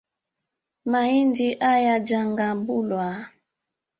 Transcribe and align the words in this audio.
Mahindi 0.91 1.45
hayajagambulwa 1.61 3.07